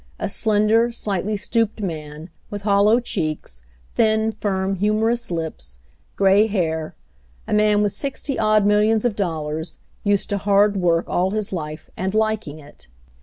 A 0.17 0.29
slender, 0.29 0.91
slightly 0.91 1.37
stooped 1.37 1.79
man, 1.79 2.31
with 2.49 2.63
hollow 2.63 2.99
cheeks, 2.99 3.61
thin, 3.93 4.31
firm, 4.31 4.77
humorous 4.77 5.29
lips, 5.29 5.77
gray 6.15 6.47
hair; 6.47 6.95
a 7.47 7.53
man 7.53 7.83
with 7.83 7.91
sixty 7.91 8.39
odd 8.39 8.65
millions 8.65 9.05
of 9.05 9.15
dollars; 9.15 9.77
used 10.03 10.29
to 10.31 10.39
hard 10.39 10.75
work 10.75 11.07
all 11.07 11.29
his 11.29 11.53
life, 11.53 11.91
and 11.95 12.15
liking 12.15 12.57
it. 12.57 12.87